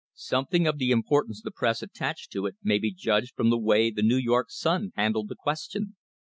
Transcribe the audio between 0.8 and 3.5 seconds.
importance the press attached to it may be judged